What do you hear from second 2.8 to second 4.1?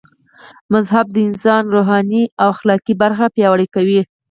برخه پياوړي کوي